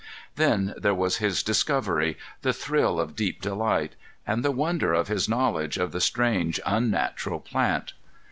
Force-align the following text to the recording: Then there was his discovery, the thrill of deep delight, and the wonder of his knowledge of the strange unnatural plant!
Then 0.35 0.73
there 0.77 0.95
was 0.95 1.17
his 1.17 1.43
discovery, 1.43 2.17
the 2.41 2.53
thrill 2.53 2.99
of 2.99 3.15
deep 3.15 3.39
delight, 3.39 3.93
and 4.25 4.43
the 4.43 4.49
wonder 4.49 4.93
of 4.95 5.09
his 5.09 5.29
knowledge 5.29 5.77
of 5.77 5.91
the 5.91 6.01
strange 6.01 6.59
unnatural 6.65 7.39
plant! 7.39 7.93